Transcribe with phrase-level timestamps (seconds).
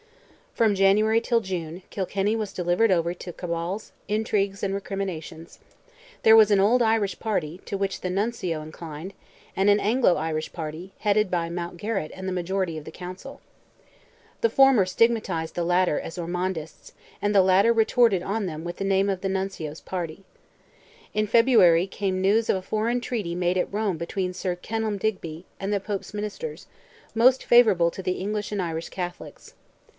[0.55, 5.59] From January till June, Kilkenny was delivered over to cabals, intrigues, and recriminations.
[6.23, 9.13] There was an "old Irish party," to which the Nuncio inclined,
[9.55, 13.39] and an "Anglo Irish party," headed by Mountgarrett and the majority of the Council.
[14.41, 18.83] The former stigmatized the latter as Ormondists, and the latter retorted on them with the
[18.83, 20.23] name of the Nuncio's party.
[21.13, 25.45] In February came news of a foreign treaty made at Rome between Sir Kenelm Digby
[25.61, 26.65] and the Pope's Ministers,
[27.15, 29.53] most favourable to the English and Irish Catholics.